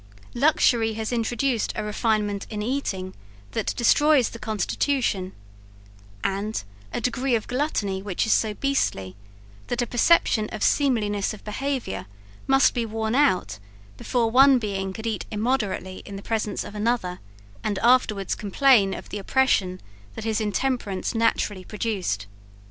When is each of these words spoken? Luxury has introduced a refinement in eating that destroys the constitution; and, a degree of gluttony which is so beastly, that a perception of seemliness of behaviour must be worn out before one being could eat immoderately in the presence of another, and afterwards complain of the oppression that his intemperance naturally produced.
Luxury 0.33 0.93
has 0.93 1.13
introduced 1.13 1.73
a 1.75 1.83
refinement 1.83 2.47
in 2.49 2.63
eating 2.63 3.13
that 3.51 3.75
destroys 3.75 4.29
the 4.29 4.39
constitution; 4.39 5.31
and, 6.23 6.63
a 6.91 6.99
degree 6.99 7.35
of 7.35 7.47
gluttony 7.47 8.01
which 8.01 8.25
is 8.25 8.33
so 8.33 8.55
beastly, 8.55 9.15
that 9.67 9.83
a 9.83 9.85
perception 9.85 10.49
of 10.51 10.63
seemliness 10.63 11.35
of 11.35 11.43
behaviour 11.43 12.07
must 12.47 12.73
be 12.73 12.83
worn 12.83 13.13
out 13.13 13.59
before 13.95 14.31
one 14.31 14.57
being 14.57 14.91
could 14.91 15.05
eat 15.05 15.27
immoderately 15.29 15.97
in 16.03 16.15
the 16.15 16.23
presence 16.23 16.63
of 16.63 16.73
another, 16.73 17.19
and 17.63 17.77
afterwards 17.83 18.33
complain 18.33 18.95
of 18.95 19.09
the 19.09 19.19
oppression 19.19 19.79
that 20.15 20.23
his 20.23 20.41
intemperance 20.41 21.13
naturally 21.13 21.63
produced. 21.63 22.25